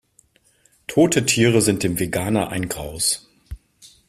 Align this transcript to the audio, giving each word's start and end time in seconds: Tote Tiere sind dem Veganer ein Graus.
Tote 0.87 1.27
Tiere 1.27 1.61
sind 1.61 1.83
dem 1.83 1.99
Veganer 1.99 2.49
ein 2.49 2.67
Graus. 2.67 3.27